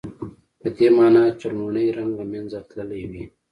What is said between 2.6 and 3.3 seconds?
تللی وي.